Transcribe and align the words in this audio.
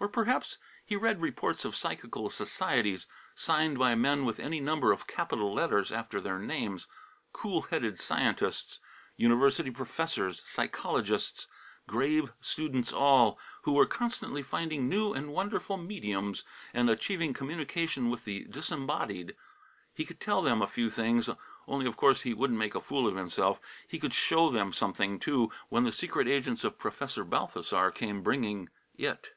Or, 0.00 0.06
perhaps, 0.06 0.58
he 0.86 0.94
read 0.94 1.20
reports 1.20 1.64
of 1.64 1.74
psychical 1.74 2.30
societies, 2.30 3.06
signed 3.34 3.80
by 3.80 3.96
men 3.96 4.24
with 4.24 4.38
any 4.38 4.60
number 4.60 4.92
of 4.92 5.08
capital 5.08 5.52
letters 5.52 5.90
after 5.90 6.20
their 6.20 6.38
names: 6.38 6.86
cool 7.32 7.62
headed 7.62 7.98
scientists, 7.98 8.78
university 9.16 9.72
professors, 9.72 10.40
psychologists, 10.44 11.48
grave 11.88 12.30
students 12.40 12.92
all, 12.92 13.40
who 13.62 13.72
were 13.72 13.86
constantly 13.86 14.40
finding 14.40 14.88
new 14.88 15.12
and 15.12 15.32
wonderful 15.32 15.76
mediums, 15.76 16.44
and 16.72 16.88
achieving 16.88 17.34
communication 17.34 18.08
with 18.08 18.24
the 18.24 18.44
disembodied. 18.44 19.34
He 19.96 20.04
could 20.04 20.20
tell 20.20 20.42
them 20.42 20.62
a 20.62 20.68
few 20.68 20.90
things; 20.90 21.28
only, 21.66 21.86
of 21.86 21.96
course, 21.96 22.20
he 22.20 22.34
wouldn't 22.34 22.56
make 22.60 22.76
a 22.76 22.80
fool 22.80 23.08
of 23.08 23.16
himself. 23.16 23.58
He 23.88 23.98
could 23.98 24.14
show 24.14 24.48
them 24.48 24.72
something, 24.72 25.18
too, 25.18 25.50
when 25.70 25.82
the 25.82 25.90
secret 25.90 26.28
agents 26.28 26.62
of 26.62 26.78
Professor 26.78 27.24
Balthasar 27.24 27.90
came 27.90 28.22
bringing 28.22 28.68
It. 28.94 29.30